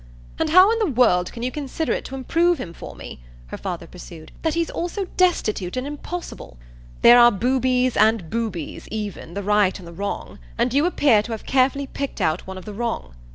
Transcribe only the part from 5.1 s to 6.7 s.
destitute and impossible?